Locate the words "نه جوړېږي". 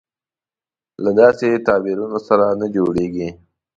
2.59-3.29